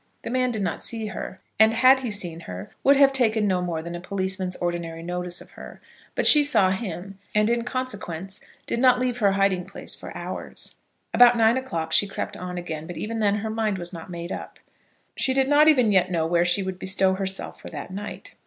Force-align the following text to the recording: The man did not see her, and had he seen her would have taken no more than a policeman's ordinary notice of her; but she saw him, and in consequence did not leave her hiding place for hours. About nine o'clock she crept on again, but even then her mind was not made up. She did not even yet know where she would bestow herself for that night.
The 0.23 0.31
man 0.31 0.49
did 0.49 0.63
not 0.63 0.81
see 0.81 1.05
her, 1.05 1.37
and 1.59 1.75
had 1.75 1.99
he 1.99 2.09
seen 2.09 2.39
her 2.39 2.69
would 2.83 2.95
have 2.97 3.13
taken 3.13 3.45
no 3.45 3.61
more 3.61 3.83
than 3.83 3.93
a 3.93 3.99
policeman's 4.01 4.55
ordinary 4.55 5.03
notice 5.03 5.41
of 5.41 5.51
her; 5.51 5.79
but 6.15 6.25
she 6.25 6.43
saw 6.43 6.71
him, 6.71 7.19
and 7.35 7.51
in 7.51 7.63
consequence 7.63 8.41
did 8.65 8.79
not 8.79 8.97
leave 8.97 9.19
her 9.19 9.33
hiding 9.33 9.63
place 9.63 9.93
for 9.93 10.11
hours. 10.17 10.77
About 11.13 11.37
nine 11.37 11.55
o'clock 11.55 11.91
she 11.91 12.07
crept 12.07 12.35
on 12.35 12.57
again, 12.57 12.87
but 12.87 12.97
even 12.97 13.19
then 13.19 13.35
her 13.45 13.51
mind 13.51 13.77
was 13.77 13.93
not 13.93 14.09
made 14.09 14.31
up. 14.31 14.57
She 15.15 15.35
did 15.35 15.47
not 15.47 15.67
even 15.67 15.91
yet 15.91 16.09
know 16.09 16.25
where 16.25 16.45
she 16.45 16.63
would 16.63 16.79
bestow 16.79 17.13
herself 17.13 17.61
for 17.61 17.69
that 17.69 17.91
night. 17.91 18.33